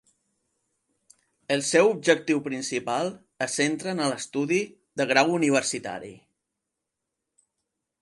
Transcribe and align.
El 1.55 1.61
seu 1.67 1.89
objectiu 1.89 2.41
principal 2.47 3.13
se 3.43 3.49
centra 3.59 3.95
en 3.95 4.03
els 4.09 4.17
estudis 4.25 4.75
de 5.03 5.11
grau 5.15 5.39
universitari. 5.39 6.15